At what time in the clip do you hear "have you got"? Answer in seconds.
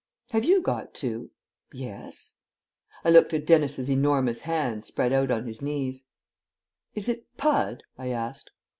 0.31-0.95